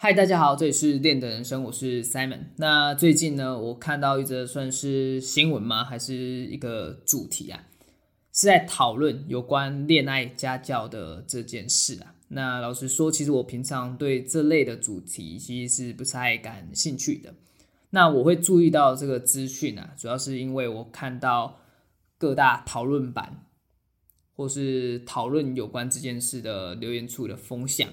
[0.00, 2.38] 嗨，大家好，这里是练的人生，我是 Simon。
[2.58, 5.82] 那最近呢，我看到一则算是新闻吗？
[5.82, 7.66] 还是一个主题啊？
[8.32, 12.14] 是在讨论有关恋爱家教的这件事啊。
[12.28, 17.34] 那老实说，其实我平常对这类的主题其实是不太感兴趣的。
[17.90, 21.58] 那我会注意到这个资讯啊，主要是因为我看到
[22.16, 23.44] 各大讨论版
[24.36, 27.88] 或是讨论有关这件事的留言处的风向。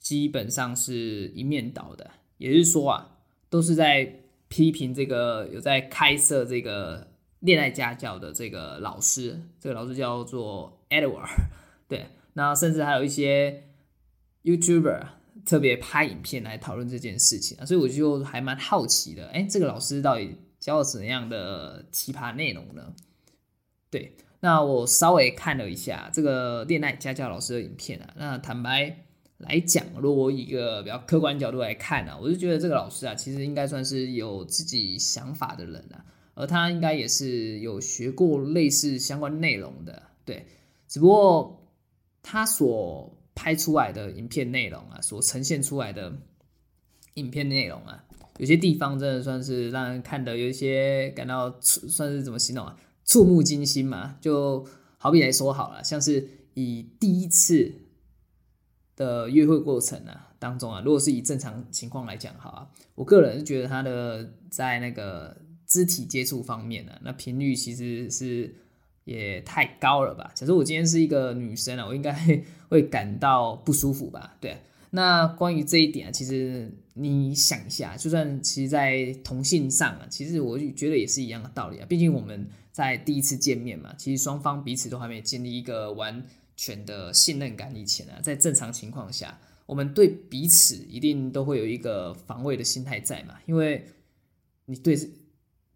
[0.00, 3.18] 基本上是一面倒的，也就是说啊，
[3.50, 7.06] 都是在批评这个有在开设这个
[7.40, 11.28] 恋爱家教的这个老师，这个老师叫做 Edward，
[11.86, 13.64] 对，那甚至还有一些
[14.42, 15.06] YouTuber
[15.44, 22.94] 特别拍影片来讨论这件事情啊，所以我就还蛮好奇的，哎，这个老师到底教了怎样的奇葩内容呢？
[23.90, 29.04] 对，那我稍微看了一下这个恋爱家教老师的影片啊，那坦白。
[29.40, 40.46] 来讲，如果以一个比较客观角度来看呢、啊，我就觉得这个老师啊，其实应该算是有自己想法的人啊，而他应该也是有学过类似相关内容的，对。
[40.86, 41.66] 只不过
[42.22, 46.12] 他所拍出来的影片内容啊，所呈现出来的
[47.14, 48.04] 影片内容啊，
[48.36, 52.76] 有些地方真的算是让人看得有一些感到算是怎么形容啊，
[53.06, 54.18] 触目惊心嘛。
[54.20, 54.66] 就
[54.98, 57.72] 好比来说好了，像是以第一次。
[59.00, 65.34] 的约会过程啊当中啊，如果是以正常情况来讲，好啊，我个人是觉得他的在那个
[65.66, 68.54] 肢体接触方面呢、啊，那频率其实是
[69.04, 70.30] 也太高了吧？
[70.34, 72.12] 假设我今天是一个女生啊，我应该
[72.68, 74.36] 会感到不舒服吧？
[74.38, 74.58] 对。
[74.90, 81.86] 那关于这一点啊，其实你想一下，就算其实，在同性上啊，其实我觉得也是一样的道理啊。
[81.88, 86.22] 毕竟我们在第一次见面嘛，其实双方彼此都还没建立一个完。
[86.56, 93.86] 全的信任感以前啊，在正常情况下，我们对彼此一定都会有一个防卫的心态在嘛，因为
[94.66, 94.98] 你对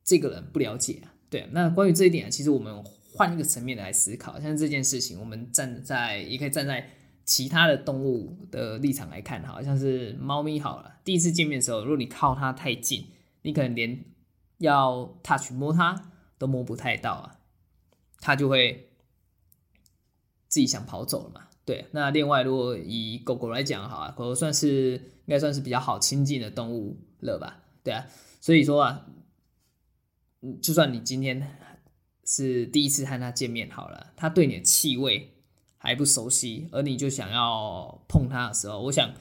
[0.04, 1.14] 这个人不了解啊。
[1.30, 6.90] 对，那关于这一点啊，其实我们换一个层面来思考，像这件事情，我们站在也可以站在
[7.24, 13.06] 其他的动物的立场来看，好像是猫咪好了，第一次见面的时候，如果你靠它太近，
[13.42, 14.04] 你可能连
[14.58, 17.40] 要 touch 摸它都摸不太到啊，
[18.20, 18.90] 它就会。
[20.54, 21.40] 自己想跑走了嘛？
[21.64, 27.64] 对，那另外如果以狗狗来讲，好啊，狗狗算是应该算是比较好亲近的动物了吧？
[27.82, 28.06] 对啊，
[28.40, 29.04] 所以说啊，
[30.62, 31.44] 就算你今天
[32.24, 35.32] 是第一次和它见面好了，它对你的气味
[35.76, 39.12] 还不熟悉，而你就想要碰它的时候，我想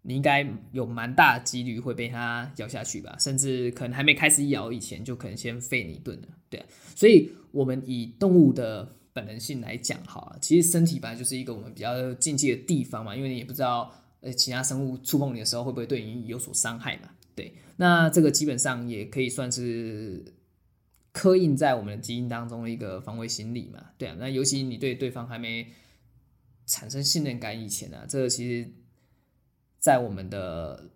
[0.00, 6.28] 你应该有蛮大几率会被它咬下去吧，甚至可能还没开始咬以前，就可能先废你一顿了。
[6.48, 6.66] 对啊，
[6.96, 8.96] 所以我们以动物的。
[9.12, 17.10] 本能性来讲，哈，其实身体本来就是一个我们比较禁忌的地方嘛，因为你也不知道，呃，其他生物触碰你的时候会不会对你有所伤害嘛？
[17.34, 20.24] 对，那这个基本上也可以算是
[21.12, 25.66] 刻印在我们的基因当中的一个防卫心理嘛，对啊，那尤其你对对方还没
[26.66, 28.70] 产生信任感以前呢、啊，这个其实，
[29.78, 30.90] 在我们的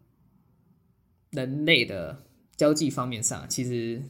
[1.30, 2.24] 人类的
[2.56, 4.02] 交际方面上，其实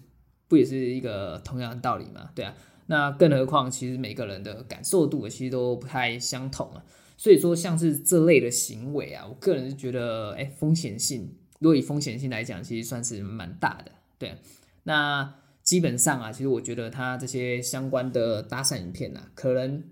[0.47, 2.31] 不也是一个同样的道理嘛？
[2.35, 2.55] 对啊。
[2.87, 6.85] 那更何况，其实每个人的感受度其实都不太相同啊。
[7.17, 13.93] 所以说，像是这类的行为啊，我个人是觉得，哎，风险性，如果以风险性来讲，其实算是蛮大的。
[14.19, 14.35] 对，
[14.83, 19.85] 那基本上啊，其实我觉得他这些相关的搭讪影片啊，可能，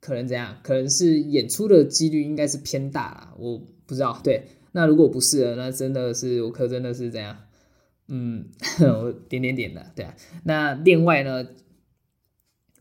[0.00, 0.58] 可能怎样？
[0.62, 4.18] 可能是演出的几率应该是偏大啊，我不知道。
[4.24, 7.36] 对，那如果不是，那真的是我可真的是这样。
[8.08, 10.16] 嗯，我点点点的，对啊。
[10.44, 11.46] 那另外呢，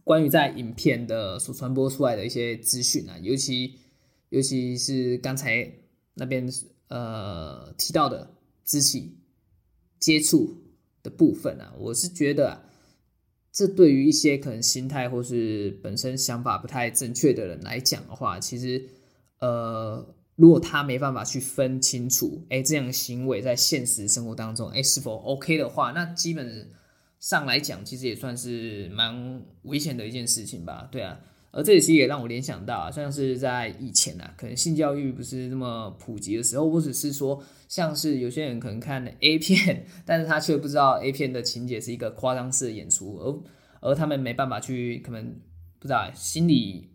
[0.03, 3.75] 关于在影片的所传播出来的一些资讯啊，尤其
[4.29, 5.71] 尤其是刚才
[6.13, 6.49] 那边
[6.87, 9.17] 呃提到的肢体
[9.99, 10.55] 接触
[11.03, 12.63] 的部分啊，我是觉得啊，
[13.51, 18.87] 这对于一些可能心态或是本身想法不太正确的人来讲的话，其实
[19.39, 20.13] 呃。
[20.37, 26.69] 如果他没办法去分清楚，哎，这样行为在现实生活当中，哎，是否 OK 的话，那基本
[27.19, 31.19] 上来讲，其实也算是蛮危险的一件事情吧，对啊。
[31.51, 45.39] 而这其实也让我联想到啊，像是在以前啊，可能性教育不是那么普及的时候，或者是说，像是有些人可能看 A 片， 但是他却不知道 A 片的情节是一个夸张式的演出，而而他们没办法去，可能
[45.79, 46.91] 不知道心理。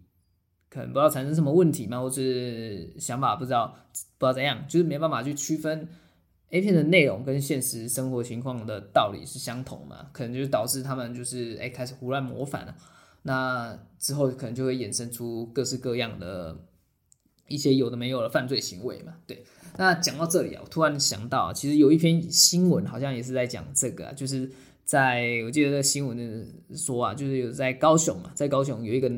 [0.72, 3.74] 可能不知道产生什么问题嘛，或是想法不知道
[4.16, 5.86] 不知道怎样，就是没办法去区分
[6.48, 12.74] A 片的内容跟现实生活情况的道理是相同嘛，可能就导致他们就是哎开始胡乱模仿了，
[13.24, 16.56] 那之后可能就会衍生出各式各样的
[17.48, 19.44] 一些有的没有的犯罪行为嘛，对，
[19.76, 24.50] 那讲到这里啊，我突然想到，其实有一篇新闻好像也是在讲这个啊，就是
[24.84, 29.10] 在我记得这个新闻的说啊，就是有在高雄嘛，在高雄有一个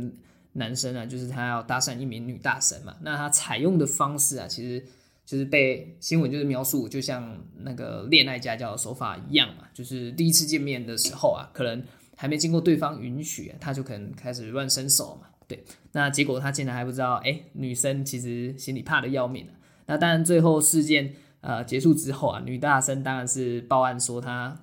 [0.55, 4.85] 男生啊，就是他要搭讪一名女大生嘛，那他采用的方式啊，其实
[5.25, 11.83] 就是被新闻就是描述，就像那个恋爱家教的手法一样嘛，就是第一次见面的时候啊，可能
[12.17, 19.53] 还没经过对方允许，他就可能开始乱伸手嘛，对，那结果他竟然还不知道，哎，女生其实心里怕的要命啊。
[19.87, 24.61] 那当然，最后事件呃结束之后啊，女大生当然是报案说她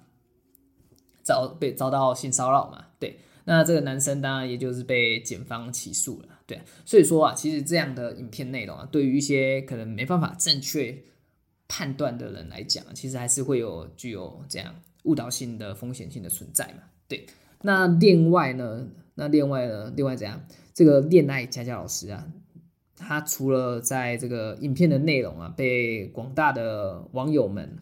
[1.22, 2.86] 遭被遭到性骚扰嘛，
[3.46, 6.62] 那这个男生当然也就是被检方起诉了，对。
[6.86, 10.98] 所以说啊，其实这样的影片内容啊，对于一些可能没办法正确
[11.68, 17.26] 判断的人来讲，其实还是会有具有这样误导性的风险性的存在嘛，对。
[17.62, 20.46] 那另外呢，那另外呢，另外怎样？
[20.74, 22.28] 这个恋爱家教老师啊。
[23.04, 27.80] 他除了在这个影片的内容啊，被广大的网友们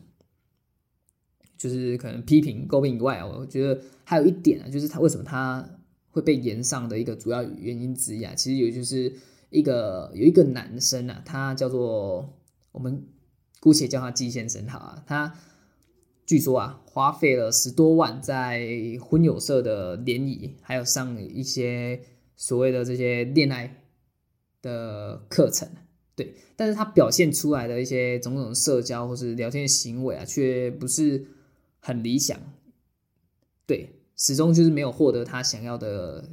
[1.59, 5.69] 就是可能批评诟病以外，我觉得还有一点啊，就是他为什么他
[6.09, 9.13] 会被延上的一个主要原因之一啊，其实也就是
[9.51, 12.33] 一个有一个男生啊，他叫做
[12.71, 13.05] 我们
[13.59, 15.35] 姑且叫他季先生好啊，他
[16.25, 18.65] 据说啊花费了十多万在
[19.01, 22.01] 婚友社的联谊，还有上一些
[22.35, 23.75] 所谓的这些恋爱。
[24.61, 25.69] 的课程，
[26.17, 31.25] 对，但是他表现出来的一些种种社交或是聊天行为啊，却不是
[31.79, 32.39] 很理想，
[33.65, 36.29] 对，始终就是没有获得他想要的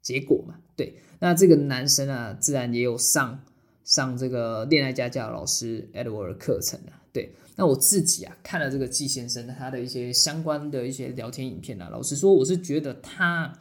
[0.00, 3.44] 结果嘛，对，那这个男生啊，自然也有上
[3.84, 13.52] 上这个恋爱家教老师 Edward 课程啊，对，那我自己啊看了这个季先生他的一些相关的一些聊天影片啊，老实说，我是觉得他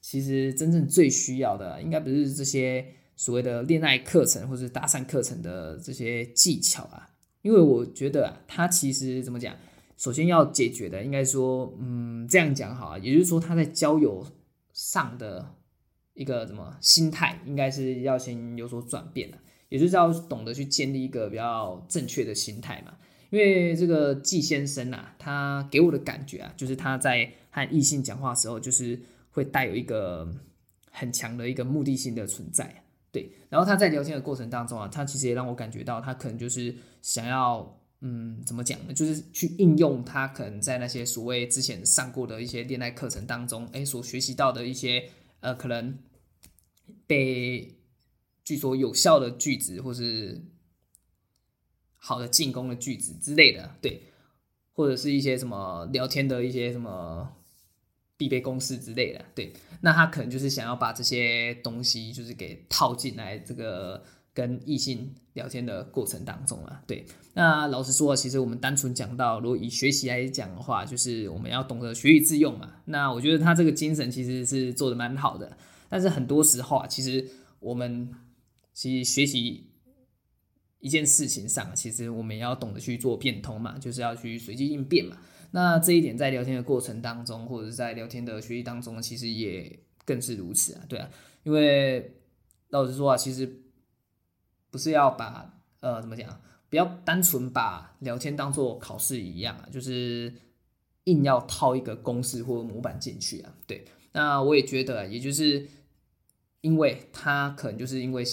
[0.00, 2.94] 其实真正最需要的，应该不是这些。
[3.16, 7.10] 所谓的恋爱课程或者搭讪课程的这些技巧啊，
[7.42, 9.54] 因为我觉得啊，他其实怎么讲？
[10.00, 14.26] 首先要解决的，应该说，嗯，这样讲好啊，也就是说他在交友
[14.72, 15.56] 上的
[16.14, 19.36] 一个什么心态，应该是要先有所转变的，
[19.68, 22.96] 也就是要懂得去建立一个比较正确的心态嘛。
[23.28, 28.98] 因为这个季先生啊，他给我的感觉啊，就是他在和异性讲话的时候，就是
[29.30, 30.26] 会带有一个
[30.90, 32.84] 很强的一个目的性的存在。
[33.12, 38.92] 对，然后他在聊天的过程当中啊，他其实也让我感觉到，他可能就是想要，嗯，怎么讲呢？
[38.92, 45.10] 就是去应用他可能在那些所谓之前上过的一些恋爱课程当中，哎，所学习到的一些，
[45.40, 45.98] 呃，可能
[47.06, 47.78] 被
[48.44, 50.44] 据说有效的句子，或是
[51.96, 54.02] 好的进攻的句子之类的，对，
[54.72, 57.36] 或者是一些什么聊天的一些什么。
[58.16, 59.50] 必备公式之类的，对，
[59.80, 64.04] 那他可能就是想要把这些东西，就是给套进来这个
[64.40, 67.04] 跟异性聊天的过程当中啊，对。
[67.34, 72.76] 那老实说，其实我们单纯讲到，如果以学习来讲的话，就是我们要懂得学以致用嘛。
[72.86, 75.58] 那我觉得他这个精神其实是做得蛮好的，
[75.90, 77.28] 但是很多时候啊，其实
[77.58, 78.10] 我们
[78.72, 79.70] 其实学习
[80.78, 85.18] 一件事情上，其实我们要懂得去做变通嘛，就是要去随机应变嘛。
[85.50, 91.10] 那这一点在聊天的过程当中，或者在聊天的学习当中，其实也更是如此啊，对啊，
[91.42, 92.16] 因为
[92.70, 93.46] 老实说啊，其实
[94.70, 100.32] 不是要把呃怎么讲，不要单纯把聊天当做考试一样啊，就是
[101.04, 103.84] 硬要套一个公式或模板进去啊，对。
[104.12, 105.66] 那我也觉得，也就是
[106.60, 108.24] 因为他可能就是因为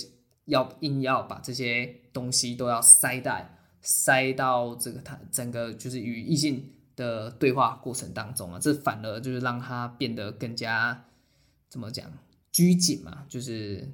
[0.46, 6.74] 要硬要把这些东西都要塞在塞到这个他整个就是与异性。
[6.98, 11.06] 的对话过程当中啊，这反而就是让他变得更加
[11.70, 12.12] 怎么讲
[12.52, 13.88] 拘谨嘛，就是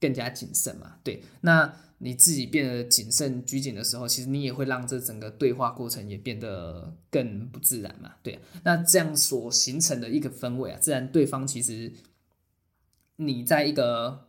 [0.00, 0.96] 更加谨慎嘛。
[1.02, 8.12] 对，那你自己变得谨慎拘谨的时候，其实你也会让这整个对话过程也变得更不自然嘛。
[8.22, 11.92] 对，那这样所形成的一个氛围啊，自然对方其实
[13.16, 14.28] 你在一个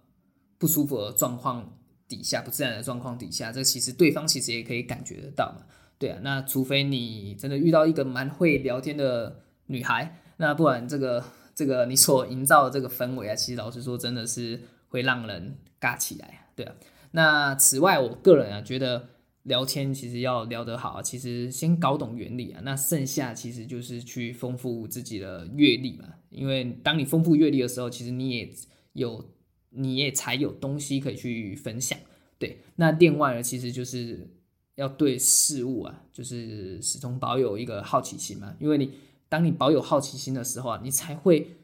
[0.58, 5.66] 不舒服的状况底下，不自然的状况底下，这其实对方其实也可以感觉得到嘛。
[6.00, 11.24] 对啊，那除非你真的遇到一个蛮会聊天的女孩，那不然这个
[11.54, 16.76] 这个你所营造的这个氛围啊，其实老实说真的是会让人尬起来，对啊。
[17.12, 19.08] 那此外，我个人啊觉得
[19.44, 26.16] 聊天其实要聊得好啊，其实先搞懂原理啊，那剩下其实就是去丰富自己的阅历嘛。
[26.30, 28.52] 因为当你丰富阅历的时候，其实你也
[28.92, 29.30] 有
[29.70, 31.98] 你也才有东西可以去分享。
[32.38, 34.36] 对，那另外呢，其实就是。
[34.76, 38.56] 要对事物啊，就是始终保有一个好奇心嘛。
[38.62, 38.90] 因为你
[39.28, 41.58] 当你保有好奇心的时候啊，你才会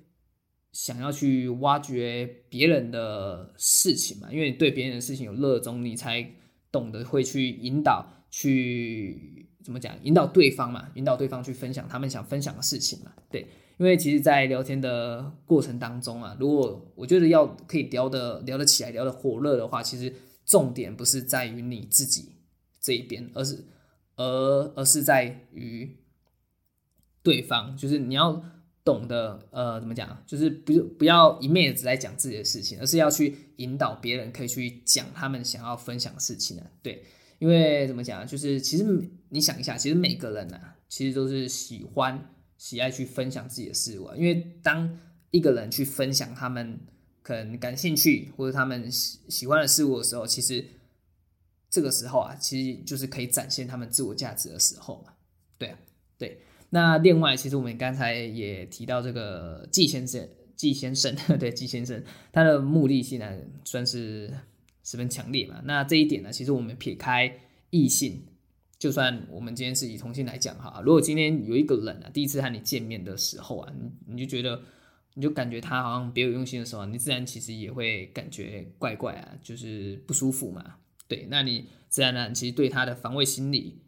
[0.76, 4.28] 想要去挖掘别人的事情嘛。
[4.30, 6.30] 因为你对别人的事情有热衷，你才
[6.70, 9.96] 懂得会去引导，去怎么讲？
[10.04, 13.14] 引导对方嘛，引导对方去分享他们想分享的事情嘛。
[13.32, 20.14] 对，因为其实，在聊天的过程当中啊，如果我觉得要可以聊得聊得起来，聊得火热的话，其实
[20.46, 22.34] 重点不是在于你自己
[22.82, 23.64] 这一边，而是
[24.18, 25.96] 而而是在于
[27.24, 28.44] 对方，就是你要。
[28.86, 30.24] 懂得呃，怎么讲？
[30.28, 36.64] 就是不不要一昧的只在讲自己的事情，而是要去引导别人，可以去讲他们想要分享的事情呢。
[36.84, 37.04] 对，
[37.40, 38.26] 因为怎么讲？
[38.28, 38.86] 就是其实
[39.30, 44.08] 你想一下，其实每个人呢、啊，其实都是喜欢喜爱去分享自己的事物。
[44.16, 45.00] 因为当
[45.32, 46.80] 一个人去分享他们
[47.24, 50.64] 可能感兴趣或者他们喜喜欢的事物的时候，其实
[51.72, 55.14] 这个时候啊，其实就是可以展现他们自我价值的时候嘛。
[55.58, 55.80] 对啊，
[56.20, 56.40] 对。
[56.76, 60.28] 那另外，其实我们刚才也提到这个季先生，
[60.58, 62.04] 季先生， 对，季先生，
[62.34, 63.32] 他的目的性呢，
[63.64, 64.30] 算是
[64.84, 65.62] 十分强烈嘛。
[65.64, 67.34] 那这一点呢，其实我们撇开
[67.70, 68.24] 异性，
[68.78, 74.62] 就算我们今天是以同性来讲哈，如果今天有一个人啊，第一次和你见面的时候啊，你你就觉得，
[75.14, 80.76] 你就感觉他好像别有用心的时候，你自然其实也会感觉怪怪啊，就是不舒服嘛。
[81.08, 83.80] 对，那你自然呢其实对他的防卫心理。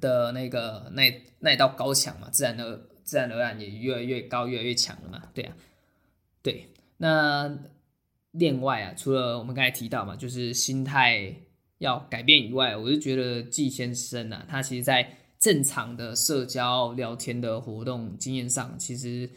[0.00, 5.56] 的那个那那一道高墙嘛，自然而自然而然也越来越高，越来越强了嘛，对啊，
[6.42, 6.68] 对。
[6.98, 7.58] 那
[8.32, 11.34] 另外啊，除了我们刚才提到嘛，就是心态
[11.78, 19.28] 要改变以外，我就觉得季先生啊，他其实在正常的社交聊天的活动经验上，其实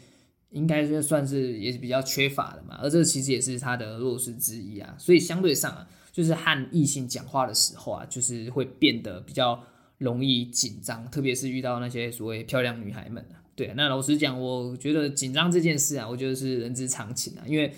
[0.50, 4.94] 应该是算是也是比较缺乏的嘛，而这其实也是他的弱势之一啊。
[4.98, 9.64] 所以相对上啊，就是和异性讲话的时候啊，就是会变得比较。
[10.02, 13.24] 容易紧张，特别是遇到那些所谓漂亮女孩们。
[13.54, 17.44] 对，那老实讲，我觉得紧张这件事啊，我觉得是人之常情啊。
[17.46, 17.72] 因为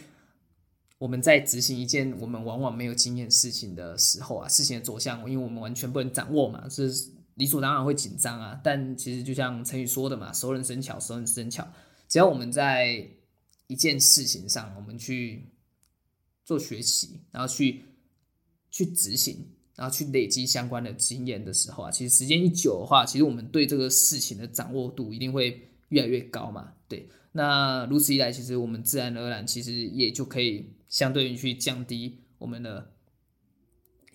[0.98, 6.90] 我们在执行一件我们往往没有经验事情的时候啊，事情的走向，因为我们完全不能掌握嘛，是
[7.34, 8.60] 理所当然会紧张啊。
[8.62, 11.66] 但其实就像成语说的嘛，“熟能生巧，熟能生巧”。
[12.08, 13.06] 只要我们在
[13.66, 15.50] 一件事情上，我们去
[16.44, 17.82] 做学习，然后去
[18.70, 19.48] 去执行。
[19.76, 26.74] 然后去累积相关的经验的时候啊，其实时间一久的话，其实我们对这个事情的掌握度一定会越来越高嘛。
[26.88, 32.92] 对，那如此一来，其实我们自然而然其实也就可以相对于去降低我们的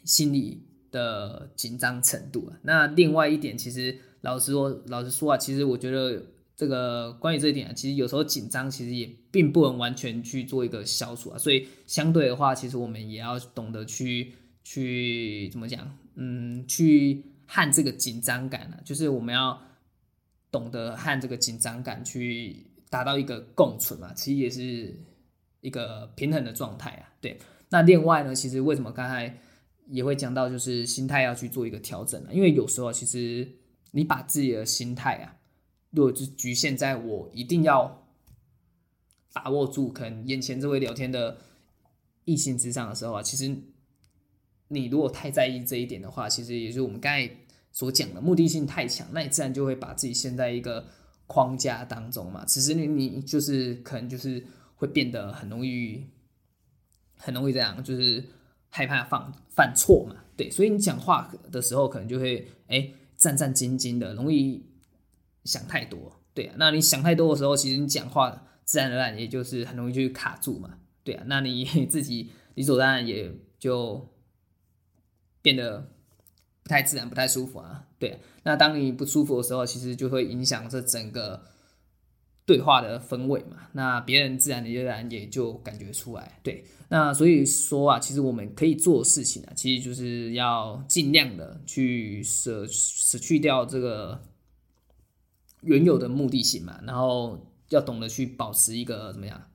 [0.05, 2.57] 心理的紧张程度啊。
[2.61, 6.25] 那另外一点，其实老实说，老实说啊，其实我觉得
[6.55, 11.37] 这个关于这一点啊，其实有时候紧张其实也并不能完全去做一个消除啊。
[11.37, 14.35] 所以相对的话，其实我们也要懂得去。
[14.71, 15.97] 去怎么讲？
[16.13, 19.59] 嗯，去和这个紧张感呢、啊，就是我们要
[20.51, 24.95] 懂得和这个紧张感去达到一个共存嘛，其实也是
[25.61, 27.11] 一个平衡的状态啊。
[27.19, 29.39] 对，那另外呢，其实为什么刚才
[29.87, 32.29] 也会讲到，就是心态要去做一个调整呢？
[32.31, 33.51] 因为有时候其实
[33.89, 35.35] 你把自己的心态啊，
[35.89, 38.07] 如果就局限在我一定要
[39.33, 41.39] 把握住可能眼前这位聊天的
[42.25, 43.57] 异性之上的时候啊，其实。
[44.69, 47.29] 你如果太在意这一点的话，其实也就是我们刚才
[47.71, 50.85] 所讲的目的性太强，那你自然就会把自己陷在一个
[51.27, 52.45] 框架当中嘛。
[52.45, 54.43] 其实你你就是可能就是
[54.75, 56.05] 会变得很容易，
[57.17, 58.23] 很容易这样，就是
[58.69, 60.15] 害怕犯犯错嘛。
[60.37, 64.63] 对，所以你讲话的时候可能就会哎战战兢兢的，容易
[65.45, 66.21] 想太多。
[66.33, 70.77] 对啊，那你想太多的时候，其实你讲话自然而然也就是很容易去卡住嘛。
[71.03, 74.07] 对啊，那你 自己理所当然也就。
[75.41, 75.89] 变得
[76.63, 77.87] 不太自然，不太舒服啊。
[77.97, 81.43] 对，那当你不舒服的时候，其实就会影响这整个
[82.45, 83.67] 对话的氛围嘛。
[83.73, 86.39] 那别人自然而然也就感觉出来。
[86.41, 94.21] 对，那所以说啊，其实我们可以做事情啊，其实就是要尽量的去舍舍去掉这个
[95.61, 99.45] 原有的目的性嘛，然后要懂得去保持一个怎么样？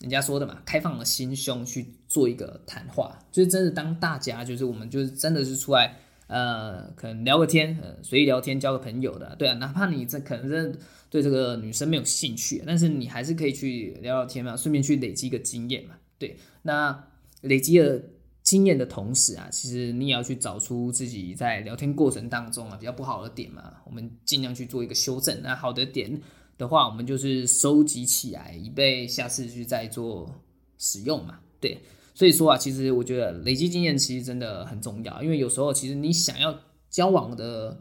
[0.00, 5.94] 人家说的嘛，开放的心胸去做一个谈话，就是真的当大家就是我们就是真的是出来，
[6.28, 10.78] 呃，可能聊个天，呃，随意聊天交个朋友的，对啊，哪怕你这可能真的
[11.10, 17.04] 对这个女生没有兴趣，但是你还是可以去聊聊天嘛，顺便去累积一个经验嘛，对，那
[17.42, 18.00] 累积了
[18.42, 26.18] 经验的同时啊，其实你也要去找出自己在聊天过程当中啊比较不好的点嘛，我们尽量去做一个修正，那好的点。
[26.58, 30.34] 的话，我们就是收集起来，以备下次去再做
[30.78, 31.38] 使用嘛。
[31.60, 31.78] 对，
[32.16, 36.58] 所以说啊，其实我觉得累积经验其实真的很重要，因为有时候其实你想要
[36.88, 37.78] 交往的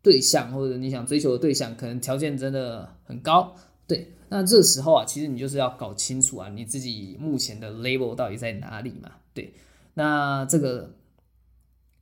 [0.00, 3.56] 对象，或者你想追求的对象，可能条件真的很高。
[3.88, 9.10] 对，那这时候啊，其实你就是要搞清楚啊，你自己目前的 level 到底在哪里嘛。
[9.34, 9.52] 对，
[9.94, 10.94] 那这个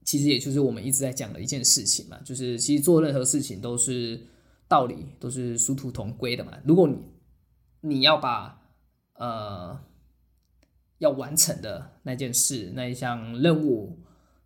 [0.05, 4.21] 其实也就是我们一直在讲的一件事情嘛，就是其实做任何事情都是
[4.69, 6.53] 道理都是殊途同归的嘛。
[6.63, 6.99] 如果你
[7.81, 8.61] 你要把
[9.15, 9.81] 呃
[11.01, 13.99] 要完成的那件事那一项任务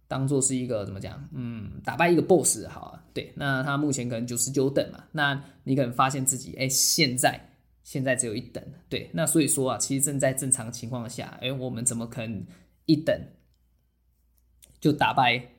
[0.08, 7.50] 当做是一个怎么讲，嗯，打败一个 boss 好啊，对，那他目前可能九十九等嘛，那你可能发现自己哎现在
[7.82, 12.46] 现在只有一等，对，那所以说啊，其实正在正常情况下，哎，我们怎么可能
[12.86, 13.14] 一等
[14.80, 15.50] 就打败？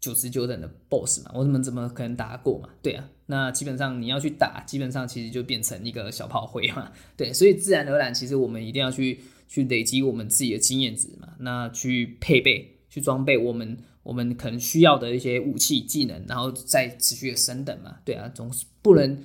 [0.00, 2.68] 九十九等的 BOSS 嘛，我怎么怎么可能打得过嘛？
[2.80, 6.92] 对啊，那基本上你要去打，基本上其实就变成一个小炮灰嘛。
[7.16, 17.96] 对，所以自然而然，其实我们一定要去去累积我们自己的经验值嘛，那去配备、去装备我们我们可能需要的一些武器、技能，然后再持续的升等嘛。
[18.04, 19.16] 对啊，总是不能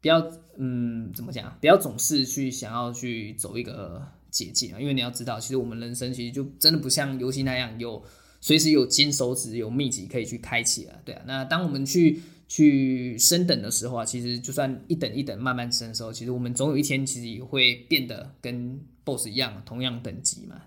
[0.00, 1.56] 不要嗯，怎么讲？
[1.60, 8.02] 不要总是去想要去走一个捷径啊，因为你要知道，其实我们人生其实就真的不像游戏那样有。
[8.40, 11.22] 随时有金手指、有秘籍可以去开启啊，对啊。
[11.26, 20.60] 那当我们去去升等的时候啊，其实就算一等一等慢慢升的时候，其实我们总有一天其实也会变得跟 BOSS 一样，同样等级嘛，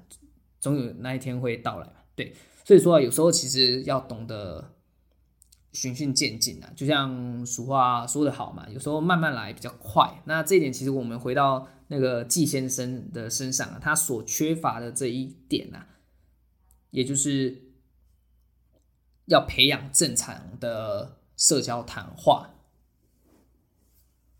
[0.59, 2.33] 总有那一天会到来嘛，对。
[2.65, 4.73] 所以说啊，有时候其实要懂得
[5.73, 10.21] 循序渐进啊，就像俗话说得好嘛，有时候慢慢来比较快。
[10.25, 15.87] 那这一点其实我们回到那个季先生的身上啊，他所缺乏的这一点啊，
[16.91, 17.63] 也就是。
[19.31, 22.55] 要培养正常的社交谈话，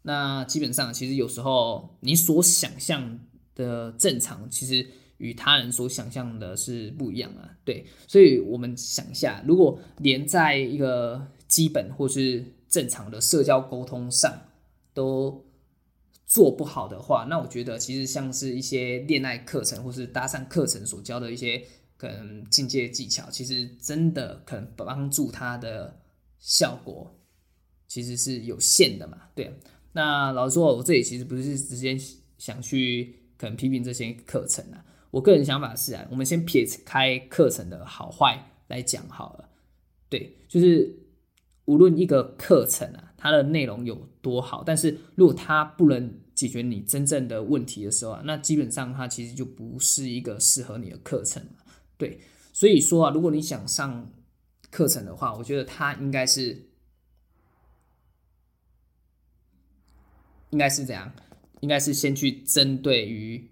[0.02, 3.20] 那基本上其实有时候你所想象
[3.54, 7.56] 的正常，其实与他人所想象的是不一样啊。
[7.64, 14.42] 对，所以我们想一下，如果连在一个基本或是正常的社交沟通上
[14.96, 15.46] 都
[16.26, 21.64] 做不好的话，那我觉得其实像是一些恋爱课程或是搭讪课程所教的一些。
[22.00, 26.00] 可能进阶技巧，其实真的可能帮助他的
[26.40, 27.14] 效果
[27.90, 29.18] 其实是有限的嘛？
[29.36, 29.54] 对。
[29.92, 31.98] 那老实说，我这里其实不是直接
[32.38, 34.86] 想去可能批评这些课程啊。
[35.12, 39.50] 我个人想法是啊，我们先撇开课程的好坏来讲好了。
[40.08, 40.96] 对，就是
[41.66, 51.44] 无论一个课程啊，它的内容有多好，但是如果它不能解决你真正的问题的时候啊，那基本上它其实就不是一个适合你的课程。
[52.00, 52.22] 对，
[52.54, 54.10] 所以说啊，如果你想上
[54.72, 56.70] 课程的话，我觉得它应该是，
[60.52, 61.14] 应该是怎样？
[61.60, 63.52] 应该是先去针对于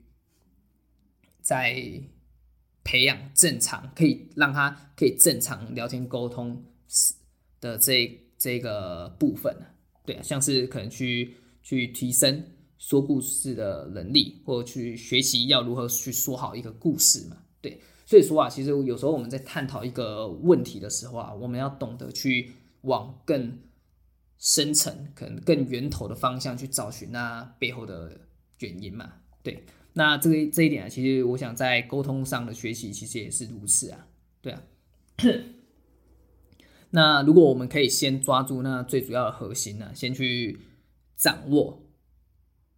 [1.42, 2.02] 在
[2.86, 6.64] 培养正常，可以让他可以正常聊天沟通
[7.60, 9.54] 的这这个部分。
[10.06, 17.44] 对啊，像是可能去去提升说故事的能力，或者去学习要如何去说好一个故事嘛。
[17.60, 17.82] 对。
[18.08, 23.60] 所以说啊，其实有时候我们在探讨一个问题的时候啊，我们要懂得去往更
[24.38, 28.22] 深层、可能更源头的方向去找寻那背后的
[28.60, 29.16] 原因嘛。
[29.44, 34.08] 对，那这个这一点啊，其实我想在沟通上的学习其实也是如此啊。
[34.42, 34.64] 对啊。
[36.92, 40.58] 那如果我们可以先抓住那最主要的核心呢，先去
[41.18, 41.84] 掌握，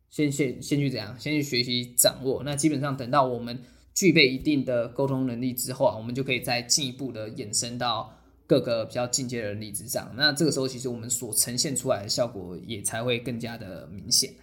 [0.10, 1.15] 先先先去怎样？
[1.20, 2.42] 先去学习掌握。
[2.44, 3.63] 那基本上等到我们。
[4.00, 10.14] 具备一定的沟通能力之后啊，我们就可以再进一步的延伸到各个比较进阶的能力之上。
[10.16, 14.36] 那这个时候，其实我们所呈现出来的效果也才会更加的明显。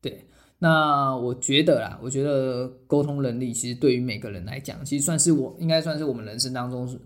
[0.00, 0.24] 对，
[0.58, 6.98] 那我觉得啦，我觉得沟通能力其实对于每个人来讲，其实算是我应该算是我们人生当中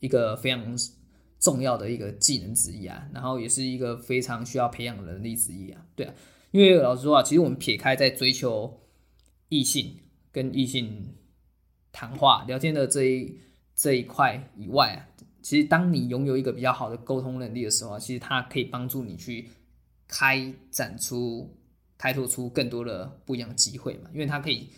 [0.00, 0.74] 一个非常
[1.38, 5.84] 重要的一个技能之一啊，然后也是一个非常需要培养的能力之一啊。
[5.94, 6.14] 对啊。
[6.56, 8.80] 因为老实说啊，其实我们撇开在追求
[9.50, 9.98] 异性
[10.32, 11.14] 跟异性
[11.92, 13.38] 谈话聊天的这一
[13.74, 14.98] 这一块以外啊，
[15.42, 19.50] 其实当你拥有一个比较好的沟通能力的时候啊，其实它可以帮助你去
[20.08, 21.54] 开展出、
[21.98, 24.08] 开拓出更多的不一样的机会嘛。
[24.14, 24.70] 因为它可以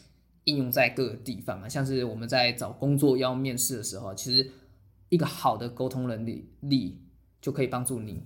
[0.45, 4.51] 应用在各个地方嘛，像是我们在找工作要面试的时候，其实
[5.11, 7.01] 一个好的沟通能力力
[7.41, 8.25] 就可以帮助你。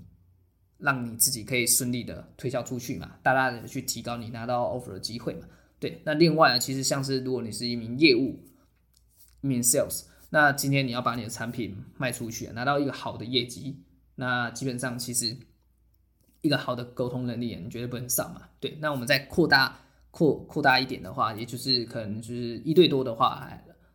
[0.82, 5.46] 让你自己可以顺利的推销出去嘛，大大的去提高你拿到 offer 的机会嘛。
[5.78, 8.44] 对，那另外呢，其实像是如果你是一名业务，
[9.42, 13.80] 一名 sales，那今天你要把你的产品卖出去，拿到一个好的业绩，
[14.16, 15.36] 那基本上其实
[16.40, 18.42] 一个好的沟通能力，你绝对不能少嘛。
[18.58, 19.78] 对，那我们再扩大
[20.10, 23.48] 扩扩大一点的话，也就是可能就是一对多的话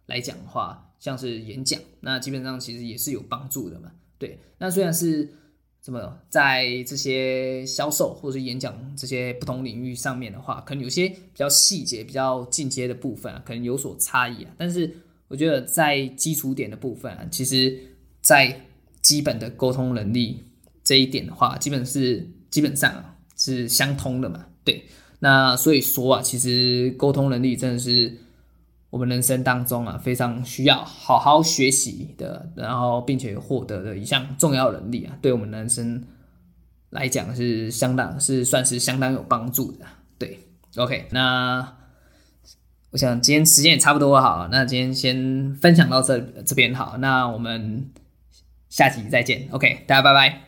[0.05, 3.91] 来讲的话，像是演讲，那基本上其实也是有帮助的嘛。
[4.17, 5.33] 对，那虽然是。
[5.81, 14.51] 怎么在这些销售或者是演讲这些不同领域上面的话，可能有些比较细节、比较进阶的部分啊，可能有所差异啊。
[14.57, 14.93] 但是
[15.27, 17.77] 我觉得在基础点的部分啊，其实，
[18.21, 18.65] 在
[19.01, 20.43] 基本的沟通能力
[20.83, 24.47] 这一点的话，基本是基本上是相通的嘛。
[24.63, 24.83] 对，
[25.19, 28.17] 那所以说啊，其实沟通能力真的是。
[28.89, 36.03] 我们人生当中啊，非常需要好好学习的，然后并且获得的一项重要能力啊，对我们人生
[36.89, 39.85] 来讲是相当是算是相当有帮助的。
[40.17, 40.39] 对
[40.77, 41.75] ，OK，那
[42.91, 47.91] 我想今天时间也差不多好，那今天先分享到这这边好，那我们
[48.69, 50.46] 下集再见，OK，大家拜拜。